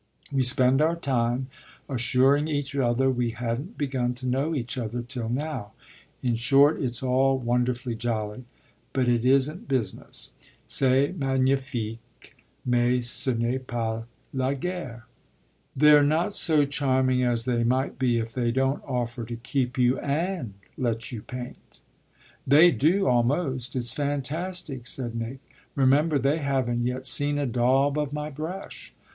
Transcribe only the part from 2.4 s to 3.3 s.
each other we